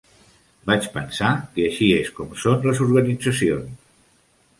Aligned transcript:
Vaig 0.69 0.85
pensar 0.93 1.33
que 1.57 1.67
així 1.67 1.89
és 1.97 2.09
com 2.21 2.31
són 2.45 2.65
les 2.69 2.81
organitzacions. 2.87 3.85